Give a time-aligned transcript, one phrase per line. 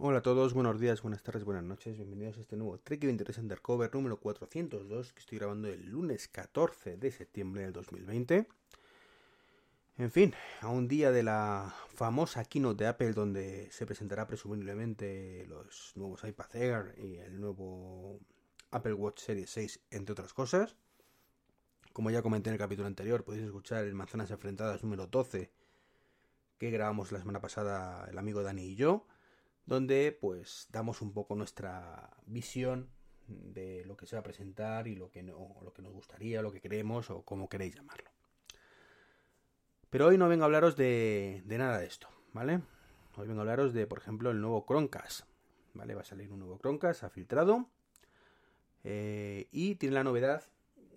[0.00, 3.38] Hola a todos, buenos días, buenas tardes, buenas noches, bienvenidos a este nuevo Trek 23
[3.38, 8.46] Undercover número 402 que estoy grabando el lunes 14 de septiembre del 2020.
[9.98, 15.44] En fin, a un día de la famosa keynote de Apple donde se presentará presumiblemente
[15.48, 18.20] los nuevos iPad Air y el nuevo
[18.70, 20.76] Apple Watch Series 6, entre otras cosas.
[21.92, 25.50] Como ya comenté en el capítulo anterior, podéis escuchar el Manzanas Enfrentadas número 12
[26.56, 29.04] que grabamos la semana pasada el amigo Dani y yo
[29.68, 32.88] donde pues damos un poco nuestra visión
[33.26, 36.40] de lo que se va a presentar y lo que no, lo que nos gustaría,
[36.40, 38.10] lo que queremos o como queréis llamarlo.
[39.90, 42.62] Pero hoy no vengo a hablaros de, nada de esto, ¿vale?
[43.16, 45.26] Hoy vengo a hablaros de, por ejemplo, el nuevo Chromecast,
[45.74, 45.94] ¿vale?
[45.94, 47.68] Va a salir un nuevo Chromecast, ha filtrado
[48.84, 50.44] eh, y tiene la novedad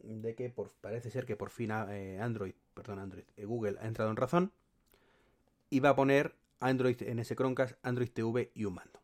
[0.01, 4.11] de que parece ser que por fin eh, Android, perdón, Android, eh, Google ha entrado
[4.11, 4.53] en razón
[5.69, 9.01] y va a poner Android ese Chromecast, Android TV y un mando.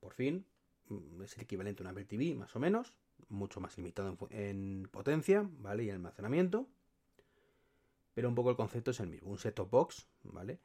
[0.00, 0.44] Por fin,
[0.88, 2.92] mm, es el equivalente a un Apple TV, más o menos,
[3.28, 5.84] mucho más limitado en, potencia, ¿vale?
[5.84, 6.68] Y en almacenamiento.
[8.14, 10.60] Pero un poco el concepto es el mismo, un set-top box, ¿vale?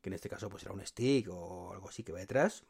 [0.00, 2.64] Que en este caso pues será un stick o algo así que va detrás,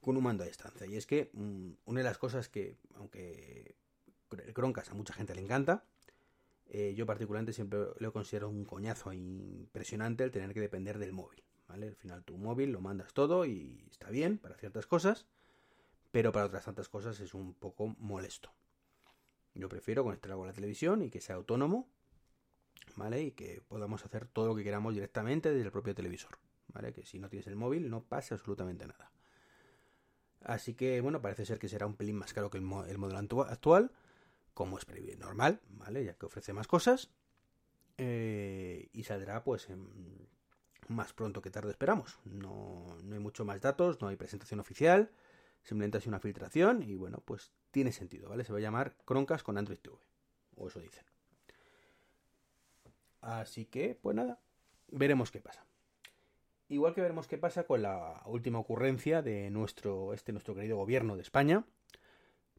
[0.00, 0.86] con un mando a distancia.
[0.86, 3.74] Y es que mm, una de las cosas que, aunque
[4.30, 5.84] el Chromecast a mucha gente le encanta,
[6.72, 11.42] eh, yo particularmente siempre lo considero un coñazo impresionante el tener que depender del móvil.
[11.66, 11.88] ¿vale?
[11.88, 15.26] Al final tu móvil lo mandas todo y está bien para ciertas cosas,
[16.12, 18.52] pero para otras tantas cosas es un poco molesto.
[19.54, 21.88] Yo prefiero conectarlo a la televisión y que sea autónomo,
[22.94, 23.20] ¿vale?
[23.20, 26.92] Y que podamos hacer todo lo que queramos directamente desde el propio televisor, ¿vale?
[26.92, 29.10] Que si no tienes el móvil no pase absolutamente nada.
[30.44, 33.42] Así que, bueno, parece ser que será un pelín más caro que el, el modelo
[33.42, 33.90] actual,
[34.54, 34.86] como es
[35.18, 36.04] normal, ¿vale?
[36.04, 37.10] Ya que ofrece más cosas.
[37.98, 39.68] Eh, y saldrá pues
[40.88, 42.18] más pronto que tarde esperamos.
[42.24, 45.10] No, no, hay mucho más datos, no hay presentación oficial,
[45.62, 48.44] simplemente ha una filtración y bueno, pues tiene sentido, ¿vale?
[48.44, 49.96] Se va a llamar Croncast con Android TV,
[50.56, 51.04] o eso dicen.
[53.20, 54.40] Así que, pues nada,
[54.88, 55.64] veremos qué pasa.
[56.68, 61.16] Igual que veremos qué pasa con la última ocurrencia de nuestro, este nuestro querido gobierno
[61.16, 61.64] de España,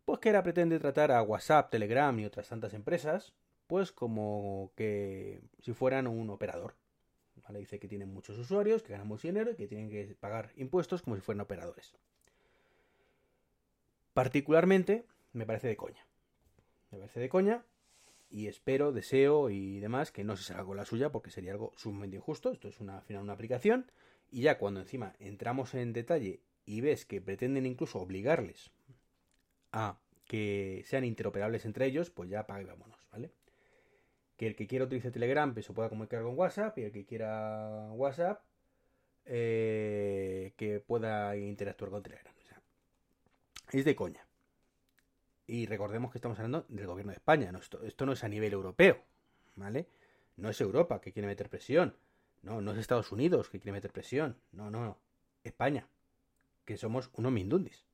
[0.05, 3.33] pues que era pretende tratar a WhatsApp, Telegram y otras tantas empresas,
[3.67, 6.75] pues como que si fueran un operador.
[7.59, 11.01] Dice que tienen muchos usuarios, que ganan mucho dinero y que tienen que pagar impuestos
[11.01, 11.93] como si fueran operadores.
[14.13, 16.05] Particularmente me parece de coña.
[16.91, 17.63] Me parece de coña
[18.29, 21.73] y espero, deseo y demás que no se salga con la suya porque sería algo
[21.75, 22.51] sumamente injusto.
[22.51, 23.91] Esto es una, al final una aplicación
[24.29, 28.71] y ya cuando encima entramos en detalle y ves que pretenden incluso obligarles
[29.71, 33.31] a que sean interoperables entre ellos, pues ya pague vámonos, ¿vale?
[34.37, 37.05] Que el que quiera utilizar Telegram pues, se pueda comunicar con WhatsApp y el que
[37.05, 38.41] quiera WhatsApp
[39.25, 42.33] eh, que pueda interactuar con Telegram.
[43.71, 44.25] Es de coña.
[45.47, 47.51] Y recordemos que estamos hablando del gobierno de España.
[47.59, 49.01] esto, esto, no es a nivel europeo,
[49.55, 49.87] ¿vale?
[50.37, 51.95] No es Europa que quiere meter presión.
[52.41, 54.37] No, no es Estados Unidos que quiere meter presión.
[54.51, 54.97] No, no, no.
[55.43, 55.87] España.
[56.65, 57.85] Que somos unos mindundis.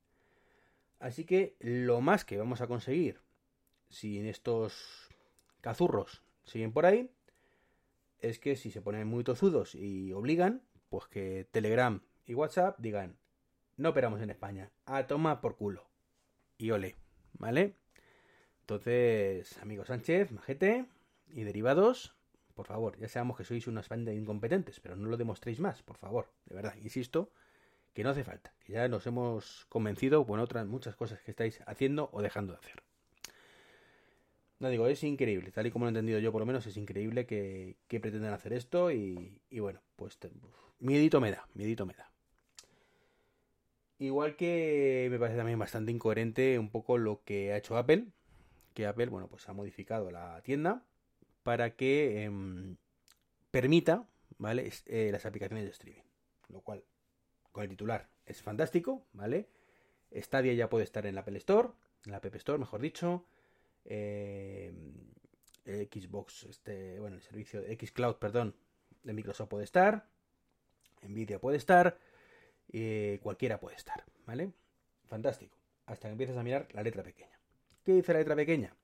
[0.98, 3.20] Así que lo más que vamos a conseguir,
[3.88, 5.08] si estos
[5.60, 7.10] cazurros siguen por ahí,
[8.18, 13.16] es que si se ponen muy tozudos y obligan, pues que Telegram y WhatsApp digan,
[13.76, 15.88] no operamos en España, a toma por culo.
[16.56, 16.96] Y ole,
[17.34, 17.76] ¿vale?
[18.60, 20.86] Entonces, amigos Sánchez, Majete
[21.28, 22.16] y derivados,
[22.54, 25.96] por favor, ya sabemos que sois unas bandas incompetentes, pero no lo demostréis más, por
[25.96, 27.30] favor, de verdad, insisto,
[27.98, 31.60] que no hace falta, que ya nos hemos convencido con otras muchas cosas que estáis
[31.66, 32.80] haciendo o dejando de hacer.
[34.60, 36.76] No digo, es increíble, tal y como lo he entendido yo por lo menos, es
[36.76, 40.16] increíble que, que pretendan hacer esto y, bueno, pues
[40.78, 42.08] miedito me da, miedito me da.
[43.98, 48.04] Igual que me parece también bastante incoherente un poco lo que ha hecho Apple,
[48.74, 50.84] que Apple, bueno, pues ha modificado la tienda
[51.42, 52.76] para que em,
[53.50, 54.06] permita,
[54.38, 54.70] ¿vale?
[54.86, 56.04] Eh, las aplicaciones de streaming,
[56.48, 56.84] lo cual
[57.58, 58.08] con el titular.
[58.24, 59.48] Es fantástico, ¿vale?
[60.14, 61.70] Stadia ya puede estar en la Apple Store,
[62.04, 63.24] en la App Store, mejor dicho.
[63.84, 64.72] Eh,
[65.64, 68.54] Xbox, este, bueno, el servicio de Xcloud, perdón,
[69.02, 70.06] de Microsoft puede estar.
[71.02, 71.98] Nvidia puede estar.
[72.72, 74.52] Eh, cualquiera puede estar, ¿vale?
[75.06, 75.56] Fantástico.
[75.86, 77.40] Hasta que empiezas a mirar la letra pequeña.
[77.84, 78.76] ¿Qué dice la letra pequeña?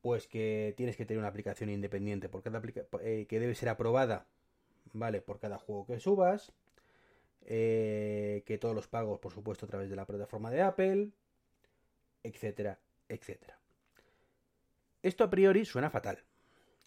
[0.00, 2.62] Pues que tienes que tener una aplicación independiente por cada
[3.02, 4.26] eh, que debe ser aprobada,
[4.94, 5.20] ¿vale?
[5.20, 6.54] Por cada juego que subas.
[7.42, 11.10] Eh, que todos los pagos, por supuesto, a través de la plataforma de Apple,
[12.22, 12.78] etcétera,
[13.08, 13.58] etcétera.
[15.02, 16.22] Esto a priori suena fatal.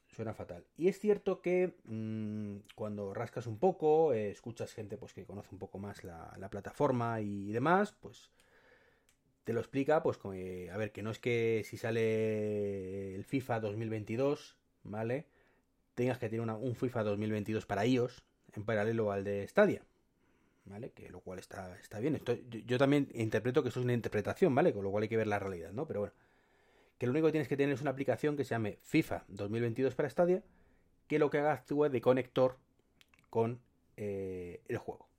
[0.07, 0.63] suena fatal.
[0.77, 5.49] Y es cierto que mmm, cuando rascas un poco, eh, escuchas gente pues que conoce
[5.51, 8.29] un poco más la, la, plataforma y demás, pues
[9.43, 13.59] te lo explica, pues eh, a ver, que no es que si sale el FIFA
[13.59, 15.25] 2022, ¿vale?
[15.95, 18.23] Tengas que tener un FIFA 2022 para iOS
[18.53, 19.83] en paralelo al de Stadia,
[20.65, 20.91] ¿vale?
[20.91, 22.21] Que lo cual está, está bien.
[22.65, 24.73] Yo, también interpreto que esto es una interpretación, ¿vale?
[24.73, 25.87] Con lo cual hay que ver la realidad, ¿no?
[25.87, 26.15] Pero bueno,
[26.97, 29.95] que lo único que tienes que tener es una aplicación que se llame FIFA 2022
[29.95, 30.43] para Stadia,
[31.07, 32.57] que lo que haga actúe de conector
[33.29, 33.59] con
[33.97, 35.09] eh, el juego.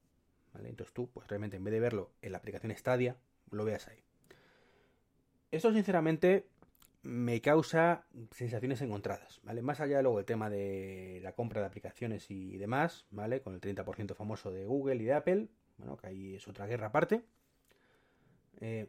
[0.52, 0.69] ¿vale?
[0.69, 3.17] Entonces tú, pues realmente en vez de verlo en la aplicación Stadia,
[3.50, 3.99] lo veas ahí.
[5.50, 6.49] Esto sinceramente
[7.05, 9.61] me causa sensaciones encontradas, ¿vale?
[9.61, 13.43] Más allá de luego el tema de la compra de aplicaciones y demás, ¿vale?
[13.43, 16.87] Con el 30% famoso de Google y de Apple, bueno, que ahí es otra guerra
[16.87, 17.23] aparte.
[18.61, 18.89] Eh,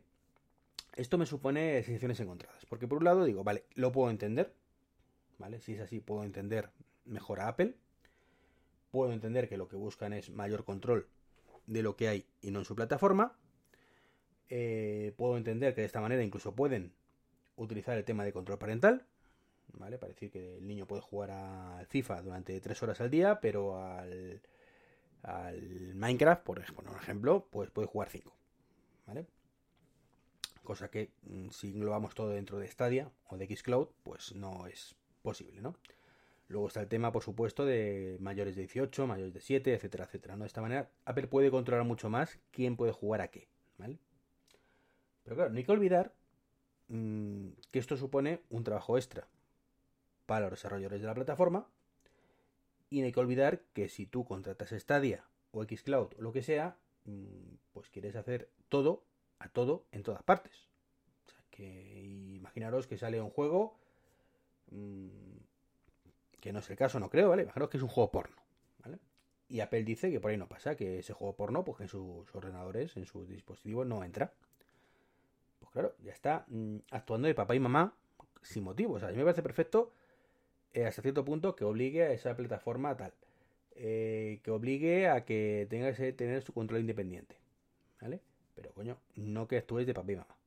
[0.95, 4.53] esto me supone sensaciones encontradas, porque por un lado digo, vale, lo puedo entender,
[5.37, 5.59] ¿vale?
[5.59, 6.69] Si es así, puedo entender
[7.03, 7.75] mejor a Apple,
[8.91, 11.09] puedo entender que lo que buscan es mayor control
[11.67, 13.37] de lo que hay y no en su plataforma,
[14.47, 16.93] eh, puedo entender que de esta manera incluso pueden
[17.55, 19.05] utilizar el tema de control parental,
[19.73, 19.97] ¿vale?
[19.97, 23.79] Para decir que el niño puede jugar al FIFA durante 3 horas al día, pero
[23.79, 24.41] al,
[25.23, 28.35] al Minecraft, por ejemplo, pues puede jugar 5,
[29.07, 29.25] ¿vale?
[30.65, 34.95] cosa que mm, si englobamos todo dentro de Stadia o de Xcloud, pues no es
[35.21, 35.77] posible, ¿no?
[36.47, 40.35] Luego está el tema, por supuesto, de mayores de 18, mayores de 7, etcétera, etcétera.
[40.35, 40.43] ¿no?
[40.43, 43.47] De esta manera, Apple puede controlar mucho más quién puede jugar a qué,
[43.77, 43.97] ¿vale?
[45.23, 46.13] Pero claro, no hay que olvidar
[46.87, 49.27] mmm, que esto supone un trabajo extra
[50.25, 51.67] para los desarrolladores de la plataforma
[52.89, 56.43] y no hay que olvidar que si tú contratas Stadia o Xcloud o lo que
[56.43, 59.03] sea, mmm, pues quieres hacer todo
[59.39, 60.67] a todo en todas partes.
[61.27, 62.03] O sea, que
[62.35, 63.77] imaginaros que sale un juego
[64.71, 65.09] mmm,
[66.39, 67.43] que no es el caso, no creo, ¿vale?
[67.43, 68.35] Imaginaros que es un juego porno,
[68.83, 68.99] ¿vale?
[69.49, 72.33] Y Apple dice que por ahí no pasa, que ese juego porno, pues en sus
[72.35, 74.33] ordenadores, en sus dispositivos no entra.
[75.75, 77.93] Claro, ya está mmm, actuando de papá y mamá
[78.41, 78.93] sin motivo.
[78.93, 79.91] O sea, a mí me parece perfecto
[80.73, 83.13] eh, hasta cierto punto que obligue a esa plataforma tal.
[83.71, 87.35] Eh, que obligue a que tenga que tener su control independiente.
[87.99, 88.21] ¿Vale?
[88.55, 90.37] Pero coño, no que actúes de papá y mamá.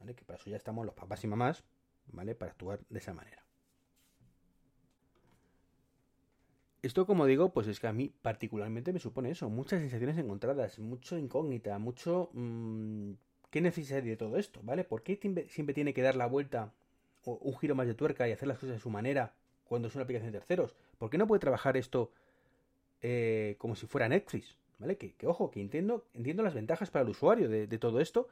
[0.00, 0.14] ¿Vale?
[0.14, 1.64] Que para eso ya estamos los papás y mamás,
[2.08, 2.34] ¿vale?
[2.34, 3.42] Para actuar de esa manera.
[6.82, 10.78] Esto, como digo, pues es que a mí particularmente me supone eso, muchas sensaciones encontradas,
[10.78, 12.28] mucho incógnita, mucho...
[12.34, 13.12] Mmm,
[13.52, 14.60] ¿Qué necesidad de todo esto?
[14.62, 14.82] ¿Vale?
[14.82, 15.20] ¿Por qué
[15.50, 16.72] siempre tiene que dar la vuelta
[17.26, 19.34] o un giro más de tuerca y hacer las cosas de su manera
[19.66, 20.74] cuando es una aplicación de terceros?
[20.96, 22.10] ¿Por qué no puede trabajar esto
[23.02, 24.56] eh, como si fuera Netflix?
[24.78, 24.96] ¿Vale?
[24.96, 28.26] Que, ojo, que entiendo, entiendo las ventajas para el usuario de, todo esto.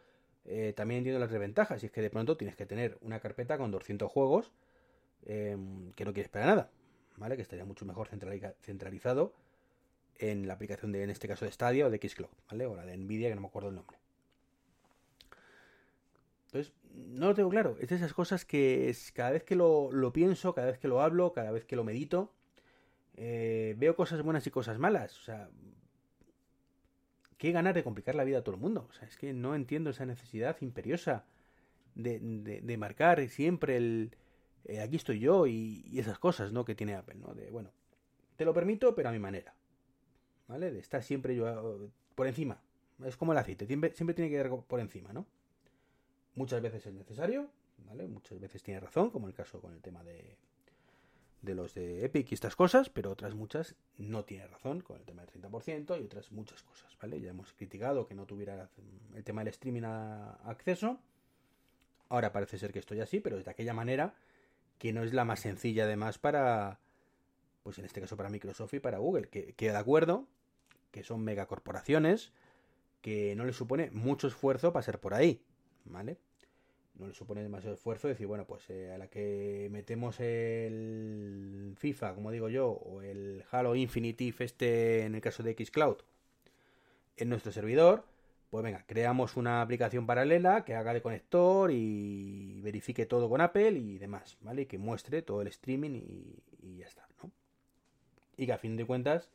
[0.47, 1.83] Eh, también entiendo las desventajas.
[1.83, 4.53] Y es que de pronto tienes que tener una carpeta con 200 juegos
[5.27, 5.55] eh,
[5.97, 6.71] que no quieres para nada.
[7.19, 7.37] ¿Vale?
[7.37, 9.35] Que estaría mucho mejor centralizado
[10.19, 12.65] en la aplicación de, en este caso, de Stadia o de Xcloud, ¿vale?
[12.65, 14.00] O la de Nvidia, que no me acuerdo el nombre.
[16.53, 17.77] Entonces, no lo tengo claro.
[17.81, 20.89] Es de esas cosas que es, cada vez que lo, lo, pienso, cada vez que
[20.89, 22.33] lo hablo, cada vez que lo medito,
[23.17, 25.17] eh, veo cosas buenas y cosas malas.
[25.19, 25.49] O sea,
[27.39, 28.87] qué ganas de complicar la vida a todo el mundo.
[28.91, 31.25] O sea, es que no entiendo esa necesidad imperiosa
[31.95, 34.17] de, de, de marcar siempre el
[34.65, 36.65] eh, aquí estoy yo y, esas cosas, ¿no?
[36.65, 37.35] Que tiene Apple, ¿no?
[37.35, 37.71] De, bueno,
[38.37, 39.55] te lo permito, pero a mi manera.
[40.49, 40.71] ¿Vale?
[40.73, 42.61] De estar siempre yo uh, por encima.
[43.05, 45.27] Es como el aceite, siempre, siempre tiene que ir por encima, ¿no?
[46.41, 47.51] Muchas veces es necesario,
[47.87, 48.09] ¿vale?
[48.09, 50.39] Muchas veces tiene razón, como el caso con el tema de,
[51.43, 55.05] de los de Epic y estas cosas, pero otras muchas no tiene razón con el
[55.05, 57.21] tema del 30% y otras muchas cosas, ¿vale?
[57.21, 58.71] Ya hemos criticado que no tuviera
[59.15, 60.99] el tema del streaming a acceso.
[62.09, 64.15] Ahora parece ser que estoy así, pero de aquella manera
[64.79, 66.81] que no es la más sencilla además para,
[67.65, 70.27] pues en este caso para Microsoft y para Google, que queda de acuerdo,
[70.91, 72.33] que son megacorporaciones,
[73.03, 75.45] que no les supone mucho esfuerzo pasar por ahí,
[75.85, 76.17] ¿vale?
[77.01, 82.15] No le supone demasiado esfuerzo decir, bueno, pues eh, a la que metemos el FIFA,
[82.15, 85.97] como digo yo, o el Halo Infinite este en el caso de Xcloud
[87.17, 88.05] en nuestro servidor,
[88.51, 93.73] pues venga, creamos una aplicación paralela que haga de conector y verifique todo con Apple
[93.73, 94.63] y demás, ¿vale?
[94.63, 96.03] Y que muestre todo el streaming
[96.63, 97.31] y, ya está, ¿no?
[98.37, 99.31] Y que a fin de cuentas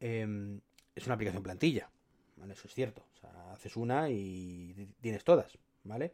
[0.00, 0.58] eh,
[0.94, 1.90] es una aplicación plantilla,
[2.36, 2.54] ¿vale?
[2.54, 3.04] Eso es cierto.
[3.14, 6.12] O sea, haces una y tienes todas, ¿vale?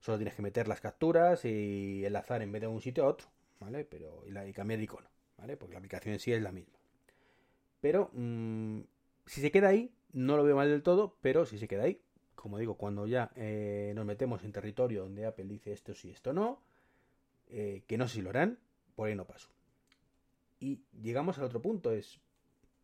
[0.00, 3.28] Solo tienes que meter las capturas y enlazar en vez de un sitio a otro,
[3.60, 3.84] ¿vale?
[3.84, 5.56] Pero, y, cambiar de icono, ¿vale?
[5.56, 6.78] Porque la aplicación en sí es la misma.
[7.80, 8.80] Pero mmm,
[9.26, 12.00] si se queda ahí, no lo veo mal del todo, pero si se queda ahí,
[12.34, 16.32] como digo, cuando ya eh, nos metemos en territorio donde Apple dice esto sí, esto
[16.32, 16.62] no,
[17.48, 18.58] eh, que no sé si lo harán,
[18.94, 19.50] por ahí no paso.
[20.60, 22.20] Y llegamos al otro punto, es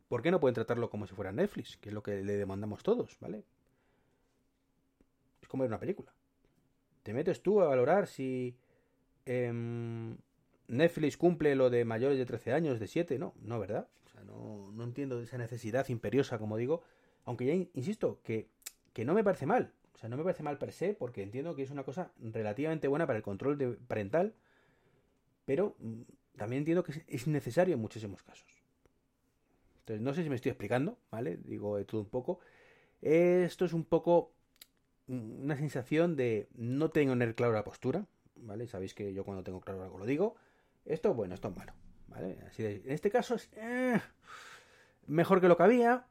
[0.08, 1.76] ¿por qué no pueden tratarlo como si fuera Netflix?
[1.76, 3.44] Que es lo que le demandamos todos, ¿vale?
[5.40, 6.12] Es como ver una película.
[7.04, 8.56] Te metes tú a valorar si
[9.26, 10.16] em,
[10.68, 13.86] Netflix cumple lo de mayores de 13 años, de 7, no, no, ¿verdad?
[14.06, 16.82] O sea, no, no entiendo esa necesidad imperiosa, como digo,
[17.26, 18.48] aunque ya insisto, que,
[18.94, 19.70] que no me parece mal.
[19.94, 22.88] O sea, no me parece mal per se, porque entiendo que es una cosa relativamente
[22.88, 24.34] buena para el control parental,
[25.44, 26.00] pero mm,
[26.36, 28.48] también entiendo que es necesario en muchísimos casos.
[29.80, 31.36] Entonces, no sé si me estoy explicando, ¿vale?
[31.44, 32.40] Digo de todo un poco.
[33.02, 34.32] Esto es un poco
[35.08, 38.06] una sensación de no tener claro la postura,
[38.36, 38.66] ¿vale?
[38.66, 40.36] Sabéis que yo cuando tengo claro algo lo digo.
[40.84, 41.72] Esto, bueno, esto es malo,
[42.08, 42.38] ¿vale?
[42.46, 44.00] Así en este caso es eh,
[45.06, 46.06] mejor que lo que había,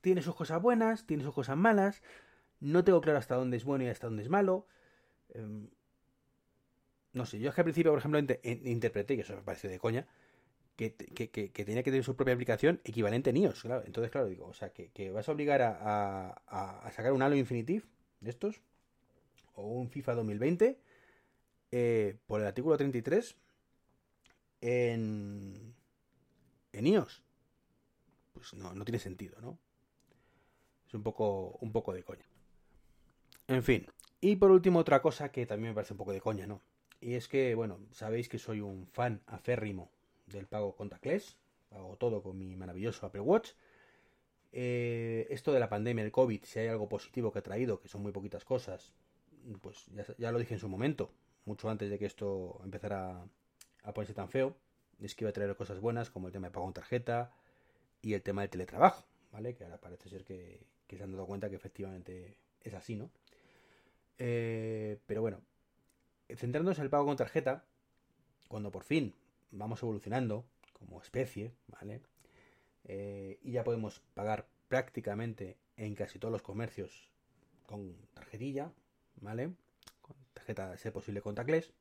[0.00, 2.02] tiene sus cosas buenas, tiene sus cosas malas,
[2.60, 4.66] no tengo claro hasta dónde es bueno y hasta dónde es malo.
[5.30, 5.68] Em,
[7.12, 9.78] no sé, yo es que al principio, por ejemplo, interpreté, que eso me pareció de
[9.78, 10.06] coña,
[10.76, 13.82] que, tenía que tener su propia aplicación equivalente en iOS, claro.
[13.86, 17.84] Entonces, claro, digo, o sea, que, vas a obligar a, sacar un Halo Infinitive
[18.20, 18.60] de estos,
[19.54, 20.80] o un FIFA 2020,
[21.70, 23.36] eh, por el artículo 33,
[24.60, 25.74] en,
[26.72, 27.22] en iOS.
[28.32, 29.58] Pues no, no tiene sentido, ¿no?
[30.88, 32.26] Es un poco, un poco de coña.
[33.46, 33.86] En fin.
[34.20, 36.60] Y por último, otra cosa que también me parece un poco de coña, ¿no?
[37.00, 39.90] Y es que, bueno, sabéis que soy un fan aférrimo
[40.26, 41.36] del pago contactless.
[41.70, 43.50] Hago todo con mi maravilloso Apple Watch.
[44.52, 47.88] Eh, esto de la pandemia, el COVID, si hay algo positivo que ha traído, que
[47.88, 48.92] son muy poquitas cosas,
[49.60, 51.10] pues ya, lo dije en su momento,
[51.44, 53.26] mucho antes de que esto empezara
[53.82, 54.56] a ponerse tan feo,
[55.00, 57.32] es que iba a traer cosas buenas como el tema de pago con tarjeta
[58.00, 59.56] y el tema del teletrabajo, ¿vale?
[59.56, 63.10] Que ahora parece ser que, que se han dado cuenta que efectivamente es así, ¿no?
[64.18, 65.40] Eh, pero bueno,
[66.28, 67.64] centrándonos en el pago con tarjeta,
[68.48, 69.12] cuando por fin
[69.50, 72.02] vamos evolucionando como especie, ¿vale?
[72.84, 77.10] Eh, y ya podemos pagar prácticamente en casi todos los comercios
[77.66, 78.72] con tarjetilla,
[79.20, 79.54] ¿vale?
[80.02, 81.72] Con tarjeta, ser posible, contactless.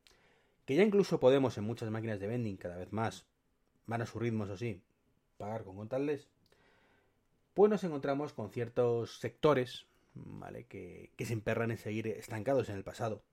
[0.66, 3.26] Que ya incluso podemos en muchas máquinas de vending, cada vez más,
[3.86, 4.82] van a su ritmo, eso sí,
[5.38, 6.30] pagar con contactless.
[7.54, 10.66] Pues nos encontramos con ciertos sectores ¿vale?
[10.66, 13.24] Que, se emperran en seguir estancados en el pasado,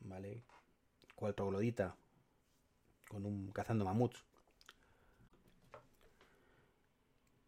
[0.00, 0.42] ¿vale?
[1.14, 1.96] Cual troglodita
[3.14, 4.24] con un cazando mamuts.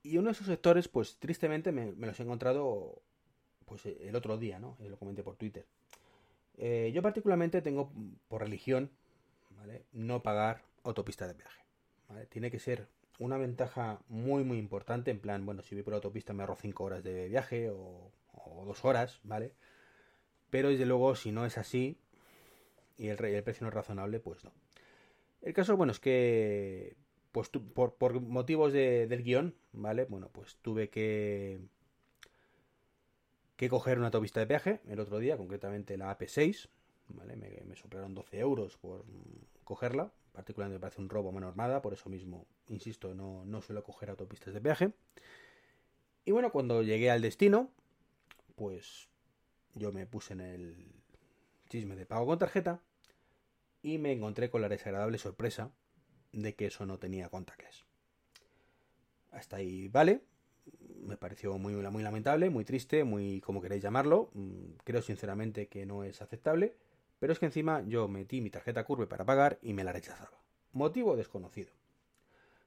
[0.03, 3.03] Y uno de esos sectores, pues tristemente me, los he encontrado
[3.65, 4.77] pues el otro día, ¿no?
[4.81, 5.67] Lo comenté por Twitter.
[6.57, 7.93] Eh, yo particularmente tengo
[8.29, 8.91] por religión,
[9.51, 9.85] ¿vale?
[9.93, 11.63] No pagar autopista de viaje.
[12.29, 12.87] Tiene que ser
[13.19, 16.85] una ventaja muy muy importante, en plan, bueno, si voy por autopista me ahorro 5
[16.85, 18.13] horas de viaje o
[18.47, 19.53] o dos horas, ¿vale?
[20.51, 21.99] Pero desde luego, si no es así
[22.97, 24.53] y el, el precio no es razonable, pues no.
[25.43, 26.97] El caso, bueno, es que
[27.33, 30.07] pues por, motivos de, del guion, ¿vale?
[30.07, 31.61] Bueno, pues tuve que
[33.57, 36.69] que coger una autopista de peaje el otro día, concretamente la AP6,
[37.09, 37.37] ¿vale?
[37.37, 39.05] Me, me soplaron 12 euros por
[39.64, 43.62] cogerla, particularmente me parece un robo a mano armada, por eso mismo, insisto, no, no
[43.62, 44.93] suelo coger autopistas de peaje.
[46.25, 47.71] Y bueno, cuando llegué al destino,
[48.55, 49.09] pues
[49.75, 50.76] yo me puse en el
[51.69, 52.81] chisme de pago con tarjeta
[53.87, 55.71] y me encontré con la desagradable sorpresa
[56.33, 57.87] de que eso no tenía contactless.
[59.31, 60.23] Hasta ahí vale,
[61.05, 64.31] me pareció muy, muy lamentable, muy triste, muy como queréis llamarlo.
[64.35, 66.75] Mm, creo sinceramente que no es aceptable,
[67.21, 70.37] pero es que encima yo metí mi tarjeta curve para pagar y me la rechazaba.
[70.73, 71.71] Motivo desconocido.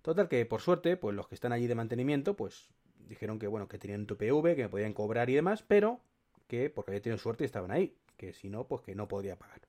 [0.02, 2.70] Total que por suerte, pues los que están allí de mantenimiento, pues
[3.10, 6.00] dijeron que bueno, que tenían tu PV, que me podían cobrar y demás, pero
[6.48, 9.69] que porque había tenido suerte estaban ahí, que si no, pues que no podría pagar.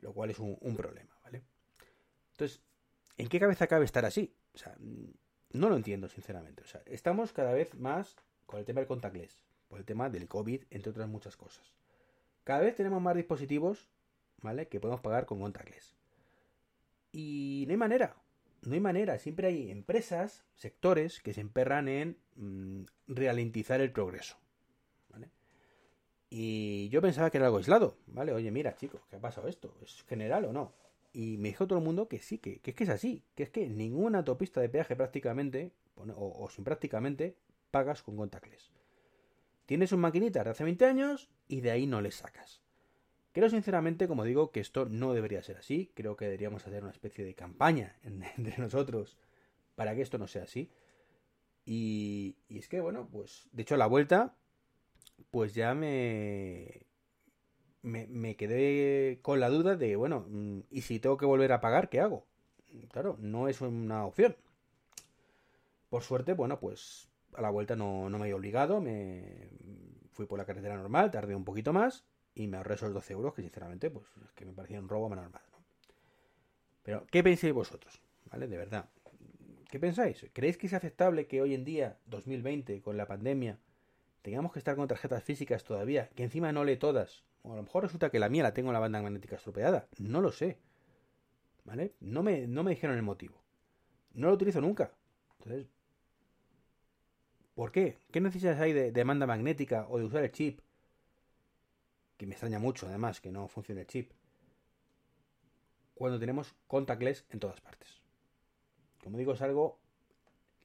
[0.00, 1.42] Lo cual es un, problema, ¿vale?
[2.32, 2.60] Entonces,
[3.16, 4.34] ¿en qué cabeza cabe estar así?
[4.54, 6.62] O sea, no lo entiendo, sinceramente.
[6.62, 8.16] O sea, estamos cada vez más
[8.46, 11.74] con el tema del contactless, por el tema del COVID, entre otras muchas cosas.
[12.44, 13.90] Cada vez tenemos más dispositivos,
[14.40, 14.68] ¿vale?
[14.68, 15.94] Que podemos pagar con contactless.
[17.12, 18.16] Y no hay manera
[18.62, 24.36] no hay manera, siempre hay empresas, sectores que se emperran en mm, ralentizar el progreso.
[26.30, 28.32] Y yo pensaba que era algo aislado, ¿vale?
[28.32, 29.74] Oye, mira, chicos, ¿qué ha pasado esto?
[29.82, 30.72] ¿Es general o no?
[31.12, 33.50] Y me dijo todo el mundo que sí, que, es que es así, que es
[33.50, 37.36] que ninguna autopista de peaje prácticamente, o, sin prácticamente,
[37.72, 38.70] pagas con contactless.
[39.66, 42.62] Tienes un maquinita de hace 20 años y de ahí no le sacas.
[43.32, 45.90] Creo sinceramente, como digo, que esto no debería ser así.
[45.94, 49.18] Creo que deberíamos hacer una especie de campaña entre nosotros
[49.74, 50.70] para que esto no sea así.
[51.64, 54.34] Y, es que, bueno, pues de hecho la vuelta,
[55.30, 56.86] pues ya me...
[57.82, 61.88] me, quedé con la duda de, bueno, mm, ¿y si tengo que volver a pagar,
[61.88, 62.26] qué hago?
[62.90, 64.36] Claro, no es una opción.
[65.88, 69.50] Por suerte, bueno, pues a la vuelta no, me he obligado, me
[70.12, 73.34] fui por la carretera normal, tardé un poquito más y me ahorré esos 12 euros
[73.34, 75.42] que sinceramente, pues es que me parecía un robo más normal.
[76.82, 78.00] Pero, ¿qué pensáis vosotros?
[78.30, 78.46] ¿Vale?
[78.46, 78.88] De verdad.
[79.70, 80.26] ¿Qué pensáis?
[80.32, 83.58] ¿Creéis que es aceptable que hoy en día, 2020, con la pandemia,
[84.22, 87.24] tengamos que estar con tarjetas físicas todavía, que encima no lee todas?
[87.42, 89.88] O a lo mejor resulta que la mía la tengo en la banda magnética estropeada.
[89.98, 90.58] No lo sé.
[91.64, 91.94] ¿Vale?
[92.00, 93.42] No me, no me dijeron el motivo.
[94.12, 94.92] No lo utilizo nunca.
[95.38, 95.68] Entonces,
[97.54, 97.98] ¿por qué?
[98.10, 100.60] ¿Qué necesidades hay de, demanda magnética o de usar el chip?
[102.16, 104.12] Que me extraña mucho, además, que no funcione el chip.
[105.94, 108.00] Cuando tenemos contactless en todas partes.
[109.02, 109.78] Como digo, es algo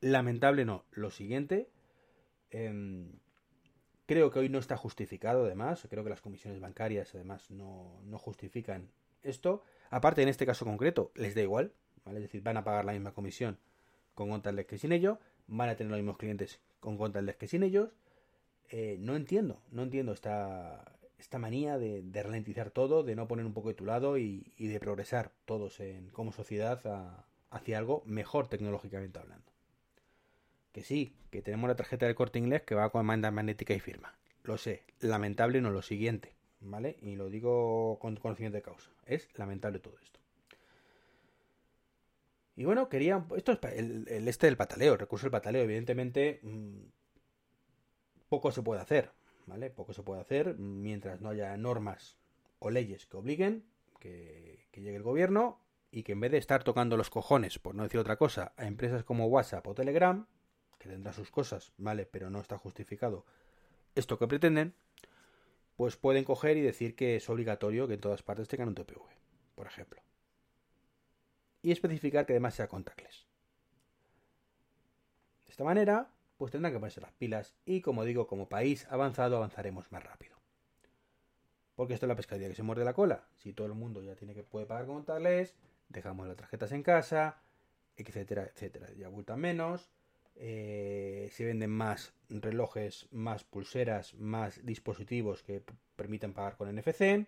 [0.01, 0.83] lamentable, no.
[0.91, 1.69] Lo siguiente,
[2.49, 3.19] em,
[4.05, 5.87] creo que hoy no está justificado, además.
[5.89, 8.89] Creo que las comisiones bancarias, además, no, no justifican
[9.23, 9.63] esto.
[9.89, 12.19] Aparte, en este caso concreto, les da igual, ¿vale?
[12.19, 13.57] Es decir, van a pagar la misma comisión
[14.13, 17.63] con contactless que sin ello, van a tener los mismos clientes con contactless que sin
[17.63, 17.89] ellos.
[18.69, 23.53] Eh, no entiendo, no entiendo esta, esta manía de, ralentizar todo, de no poner un
[23.53, 26.81] poco de tu lado y, de progresar todos en, como sociedad
[27.51, 29.54] hacia algo mejor tecnológicamente hablando.
[30.75, 33.79] Que sí, que tenemos la tarjeta del corte inglés que va con banda magnética y
[33.79, 34.13] firma.
[34.43, 36.35] Lo sé, lamentable no lo siguiente.
[36.65, 36.97] ¿vale?
[37.01, 38.89] Y lo digo con conocimiento de causa.
[39.05, 40.19] Es lamentable todo esto.
[42.55, 43.25] Y bueno, quería.
[43.35, 45.63] Esto es el, este del pataleo, el recurso del pataleo.
[45.63, 46.79] Evidentemente, mm,
[48.29, 49.11] poco se puede hacer,
[49.45, 49.69] ¿vale?
[49.69, 52.17] Poco se puede hacer mientras no haya normas
[52.59, 53.65] o leyes que obliguen
[53.99, 55.59] que, que llegue el gobierno
[55.91, 58.65] y que en vez de estar tocando los cojones, por no decir otra cosa, a
[58.67, 60.25] empresas como WhatsApp o Telegram,
[60.85, 62.05] que tendrán sus cosas, ¿vale?
[62.05, 63.25] Pero no está justificado
[63.95, 64.75] esto que pretenden,
[65.77, 69.01] pues pueden coger y decir que es obligatorio que en todas partes tengan un TPV,
[69.55, 70.01] por ejemplo.
[71.61, 73.25] Y especificar que además sea contactless.
[75.45, 79.37] De esta manera, pues tendrán que ponerse las pilas y, como digo, como país avanzado
[79.37, 80.35] avanzaremos más rápido.
[81.75, 83.27] Porque esto es la pescadilla que se muerde la cola.
[83.35, 85.55] Si todo el mundo ya tiene que puede pagar con contactless,
[85.89, 87.41] dejamos las tarjetas en casa,
[87.97, 88.91] etcétera, etcétera.
[88.93, 89.89] Ya abultan menos,
[90.35, 95.63] eh, se venden más relojes, más pulseras, más dispositivos que
[95.95, 97.25] permiten pagar con NFC.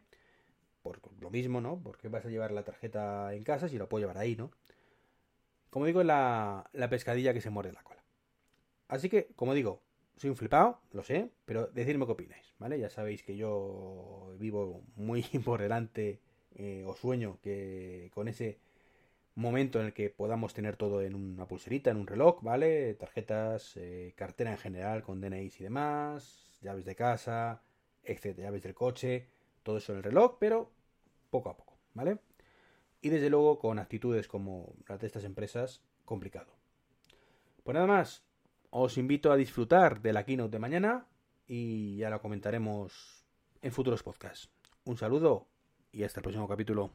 [0.82, 1.82] Por lo mismo, ¿no?
[1.82, 4.52] Porque vas a llevar la tarjeta en casa si lo puedo llevar ahí, ¿no?
[5.70, 8.04] Como digo, la, la pescadilla que se muerde la cola.
[8.88, 9.82] Así que, como digo,
[10.18, 12.80] soy un flipado, lo sé, pero decidme qué opináis, ¿vale?
[12.80, 16.22] Ya sabéis que yo vivo muy por delante
[16.56, 18.60] eh, o sueño que con ese
[19.38, 22.96] momento en el que podamos tener todo en una pulserita, en un reloj, ¿vale?
[22.96, 27.62] Tarjetas, eh, cartera en general con DNIs y demás, llaves de casa,
[28.04, 29.28] etcétera, llaves del coche,
[29.62, 30.72] todo eso en el reloj, pero
[31.30, 32.18] poco a poco, ¿vale?
[33.02, 36.52] Y desde luego con actitudes como las de estas empresas, complicado.
[37.64, 38.24] Pues nada más,
[38.72, 41.06] os invito a disfrutar de la keynote de mañana
[41.46, 43.24] y ya lo comentaremos
[43.62, 44.50] en futuros podcasts.
[44.84, 45.48] Un saludo
[45.92, 46.92] y hasta el próximo capítulo.